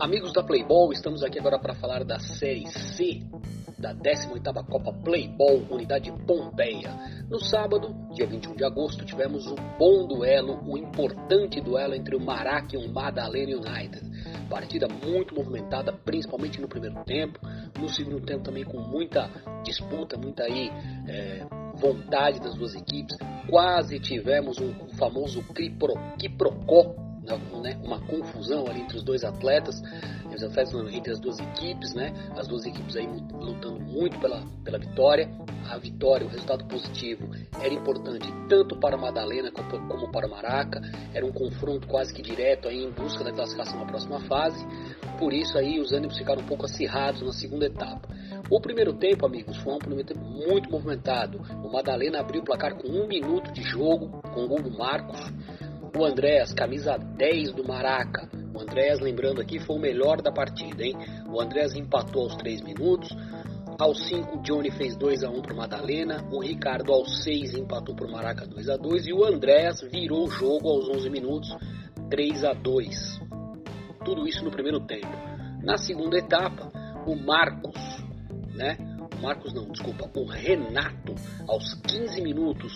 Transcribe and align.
Amigos 0.00 0.32
da 0.32 0.42
Playball, 0.42 0.94
estamos 0.94 1.22
aqui 1.22 1.38
agora 1.38 1.58
para 1.58 1.74
falar 1.74 2.04
da 2.04 2.18
Série 2.18 2.66
C 2.70 3.20
da 3.78 3.94
18ª 3.94 4.64
Copa 4.64 4.94
Playball 4.94 5.62
Unidade 5.70 6.10
Pompeia. 6.26 6.88
No 7.28 7.38
sábado, 7.38 7.94
dia 8.14 8.26
21 8.26 8.54
de 8.54 8.64
agosto, 8.64 9.04
tivemos 9.04 9.46
um 9.46 9.56
bom 9.78 10.08
duelo, 10.08 10.58
um 10.66 10.78
importante 10.78 11.60
duelo 11.60 11.94
entre 11.94 12.16
o 12.16 12.20
Marac 12.20 12.74
e 12.74 12.78
o 12.78 12.90
Madalena 12.90 13.54
United. 13.58 14.00
Partida 14.48 14.88
muito 14.88 15.34
movimentada, 15.34 15.92
principalmente 15.92 16.62
no 16.62 16.66
primeiro 16.66 17.04
tempo. 17.04 17.38
No 17.78 17.88
segundo 17.90 18.24
tempo 18.24 18.42
também 18.42 18.64
com 18.64 18.80
muita 18.80 19.30
disputa, 19.62 20.16
muita 20.16 20.44
aí 20.44 20.70
é, 21.06 21.46
vontade 21.74 22.40
das 22.40 22.54
duas 22.54 22.74
equipes. 22.74 23.18
Quase 23.50 24.00
tivemos 24.00 24.56
o 24.56 24.64
um, 24.64 24.88
famoso 24.96 25.44
quiprocó 26.18 26.99
né, 27.62 27.78
uma 27.82 28.00
confusão 28.00 28.66
ali 28.66 28.80
entre 28.80 28.96
os 28.96 29.02
dois 29.02 29.24
atletas, 29.24 29.82
os 30.34 30.42
atletas 30.42 30.74
entre 30.92 31.12
as 31.12 31.20
duas 31.20 31.38
equipes, 31.38 31.94
né, 31.94 32.12
as 32.36 32.46
duas 32.48 32.64
equipes 32.64 32.96
aí 32.96 33.06
lutando 33.06 33.80
muito 33.80 34.18
pela, 34.18 34.44
pela 34.64 34.78
vitória. 34.78 35.30
A 35.70 35.78
vitória, 35.78 36.26
o 36.26 36.30
resultado 36.30 36.66
positivo 36.66 37.28
era 37.60 37.72
importante 37.72 38.26
tanto 38.48 38.78
para 38.80 38.96
Madalena 38.96 39.52
como 39.52 40.10
para 40.10 40.26
Maraca, 40.26 40.80
era 41.14 41.24
um 41.24 41.30
confronto 41.30 41.86
quase 41.86 42.12
que 42.12 42.22
direto 42.22 42.66
aí 42.66 42.82
em 42.82 42.90
busca 42.90 43.22
da 43.22 43.32
classificação 43.32 43.80
à 43.80 43.86
próxima 43.86 44.18
fase, 44.20 44.66
por 45.18 45.32
isso 45.32 45.56
aí 45.56 45.78
os 45.78 45.92
ânimos 45.92 46.18
ficaram 46.18 46.42
um 46.42 46.46
pouco 46.46 46.64
acirrados 46.64 47.22
na 47.22 47.32
segunda 47.32 47.66
etapa. 47.66 48.08
O 48.50 48.60
primeiro 48.60 48.92
tempo, 48.94 49.24
amigos, 49.24 49.56
foi 49.58 49.74
um 49.74 49.78
primeiro 49.78 50.08
tempo 50.08 50.24
muito 50.24 50.68
movimentado. 50.68 51.40
O 51.62 51.72
Madalena 51.72 52.18
abriu 52.18 52.40
o 52.42 52.44
placar 52.44 52.74
com 52.74 52.88
um 52.88 53.06
minuto 53.06 53.52
de 53.52 53.62
jogo, 53.62 54.20
com 54.34 54.44
o 54.44 54.48
gol 54.48 54.60
do 54.60 54.76
Marcos. 54.76 55.20
O 55.96 56.04
Andréas, 56.04 56.52
camisa 56.52 56.96
10 56.96 57.52
do 57.52 57.66
Maraca. 57.66 58.28
O 58.54 58.60
Andréas, 58.60 59.00
lembrando 59.00 59.40
aqui, 59.40 59.58
foi 59.58 59.76
o 59.76 59.80
melhor 59.80 60.22
da 60.22 60.30
partida, 60.30 60.84
hein? 60.84 60.94
O 61.28 61.40
Andréas 61.40 61.74
empatou 61.74 62.22
aos 62.22 62.36
3 62.36 62.62
minutos. 62.62 63.08
Aos 63.78 64.06
5, 64.08 64.38
o 64.38 64.42
Johnny 64.42 64.70
fez 64.70 64.96
2 64.96 65.24
a 65.24 65.30
1 65.30 65.42
para 65.42 65.54
Madalena. 65.54 66.28
O 66.30 66.40
Ricardo, 66.40 66.92
aos 66.92 67.22
6, 67.24 67.54
empatou 67.54 67.94
para 67.94 68.06
o 68.06 68.12
Maraca 68.12 68.46
2 68.46 68.68
a 68.68 68.76
2 68.76 69.06
E 69.06 69.12
o 69.12 69.24
Andréas 69.24 69.80
virou 69.90 70.26
o 70.26 70.30
jogo 70.30 70.68
aos 70.68 70.88
11 70.88 71.10
minutos, 71.10 71.56
3 72.08 72.44
a 72.44 72.52
2 72.52 73.20
Tudo 74.04 74.28
isso 74.28 74.44
no 74.44 74.50
primeiro 74.50 74.80
tempo. 74.80 75.08
Na 75.62 75.76
segunda 75.76 76.18
etapa, 76.18 76.70
o 77.06 77.16
Marcos, 77.16 77.76
né? 78.54 78.76
Marcos 79.20 79.52
não, 79.52 79.70
desculpa, 79.70 80.10
o 80.14 80.24
Renato, 80.24 81.14
aos 81.46 81.74
15 81.74 82.22
minutos, 82.22 82.72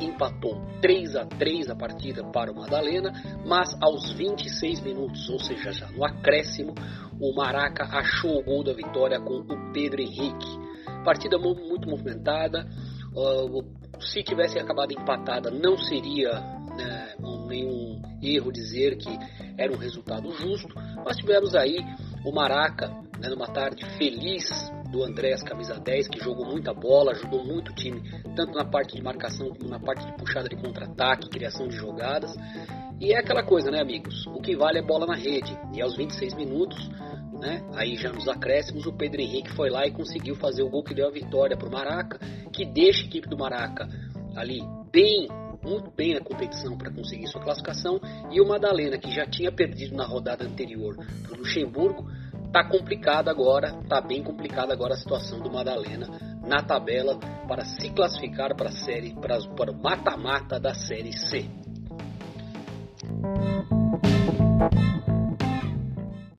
empatou 0.00 0.60
3 0.80 1.16
a 1.16 1.24
3 1.24 1.70
a 1.70 1.76
partida 1.76 2.24
para 2.24 2.50
o 2.50 2.56
Madalena, 2.56 3.12
mas 3.46 3.76
aos 3.80 4.12
26 4.12 4.80
minutos, 4.80 5.28
ou 5.28 5.38
seja, 5.38 5.72
já 5.72 5.88
no 5.90 6.04
acréscimo, 6.04 6.74
o 7.20 7.34
Maraca 7.34 7.84
achou 7.84 8.40
o 8.40 8.44
gol 8.44 8.64
da 8.64 8.72
vitória 8.72 9.20
com 9.20 9.38
o 9.40 9.72
Pedro 9.72 10.00
Henrique. 10.00 10.58
Partida 11.04 11.38
muito 11.38 11.88
movimentada. 11.88 12.66
Uh, 13.14 13.62
se 14.00 14.22
tivesse 14.24 14.58
acabado 14.58 14.92
empatada, 14.92 15.50
não 15.50 15.78
seria 15.78 16.32
né, 16.76 17.14
nenhum 17.46 18.02
erro 18.20 18.50
dizer 18.50 18.96
que 18.96 19.10
era 19.56 19.72
um 19.72 19.76
resultado 19.76 20.32
justo. 20.32 20.74
Mas 21.04 21.16
tivemos 21.16 21.54
aí 21.54 21.78
o 22.24 22.32
Maraca 22.32 22.88
né, 23.20 23.28
numa 23.28 23.46
tarde 23.46 23.84
feliz 23.96 24.50
do 24.94 25.02
Andrés, 25.02 25.42
camisa 25.42 25.74
10, 25.74 26.06
que 26.06 26.20
jogou 26.22 26.46
muita 26.46 26.72
bola, 26.72 27.10
ajudou 27.10 27.44
muito 27.44 27.72
o 27.72 27.74
time, 27.74 28.00
tanto 28.36 28.52
na 28.52 28.64
parte 28.64 28.94
de 28.94 29.02
marcação 29.02 29.48
como 29.50 29.68
na 29.68 29.80
parte 29.80 30.06
de 30.06 30.12
puxada 30.16 30.48
de 30.48 30.54
contra-ataque, 30.54 31.28
criação 31.30 31.66
de 31.66 31.74
jogadas. 31.74 32.32
E 33.00 33.12
é 33.12 33.18
aquela 33.18 33.42
coisa, 33.42 33.72
né, 33.72 33.80
amigos? 33.80 34.24
O 34.28 34.40
que 34.40 34.54
vale 34.54 34.78
é 34.78 34.82
bola 34.82 35.04
na 35.04 35.16
rede. 35.16 35.58
E 35.74 35.82
aos 35.82 35.96
26 35.96 36.34
minutos, 36.34 36.88
né, 37.40 37.60
aí 37.74 37.96
já 37.96 38.12
nos 38.12 38.28
acréscimos, 38.28 38.86
o 38.86 38.92
Pedro 38.92 39.20
Henrique 39.20 39.50
foi 39.56 39.68
lá 39.68 39.84
e 39.84 39.90
conseguiu 39.90 40.36
fazer 40.36 40.62
o 40.62 40.70
gol 40.70 40.84
que 40.84 40.94
deu 40.94 41.08
a 41.08 41.10
vitória 41.10 41.56
para 41.56 41.68
o 41.68 41.72
Maraca, 41.72 42.20
que 42.52 42.64
deixa 42.64 43.02
a 43.02 43.06
equipe 43.06 43.28
do 43.28 43.36
Maraca 43.36 43.88
ali 44.36 44.60
bem 44.92 45.28
muito 45.64 45.90
bem 45.96 46.14
a 46.14 46.20
competição 46.20 46.76
para 46.76 46.90
conseguir 46.90 47.26
sua 47.26 47.40
classificação 47.40 47.98
e 48.30 48.38
o 48.38 48.46
Madalena, 48.46 48.98
que 48.98 49.10
já 49.10 49.24
tinha 49.24 49.50
perdido 49.50 49.96
na 49.96 50.04
rodada 50.04 50.44
anterior 50.44 50.94
para 50.94 51.32
o 51.32 51.38
Luxemburgo, 51.38 52.06
Tá 52.54 52.62
complicada 52.62 53.32
agora, 53.32 53.72
tá 53.88 54.00
bem 54.00 54.22
complicada 54.22 54.72
agora 54.72 54.94
a 54.94 54.96
situação 54.96 55.40
do 55.40 55.50
Madalena 55.50 56.06
na 56.46 56.62
tabela 56.62 57.18
para 57.48 57.64
se 57.64 57.90
classificar 57.90 58.54
para 58.54 58.68
a 58.68 58.72
série 58.72 59.12
para, 59.12 59.40
para 59.56 59.72
o 59.72 59.82
mata-mata 59.82 60.60
da 60.60 60.72
série 60.72 61.12
C. 61.12 61.63